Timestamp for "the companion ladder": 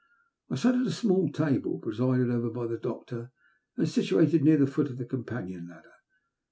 4.97-5.93